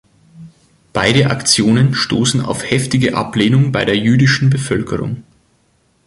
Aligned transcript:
Beide 0.93 1.29
Aktionen 1.29 1.93
stoßen 1.93 2.41
auf 2.41 2.67
heftige 2.71 3.15
Ablehnung 3.15 3.71
bei 3.71 3.85
der 3.85 3.95
jüdischen 3.99 4.49
Bevölkerung. 4.49 5.21